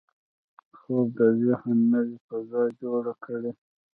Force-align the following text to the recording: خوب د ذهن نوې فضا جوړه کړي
خوب 0.79 1.07
د 1.17 1.19
ذهن 1.43 1.77
نوې 1.93 2.17
فضا 2.27 2.63
جوړه 2.81 3.13
کړي 3.25 3.51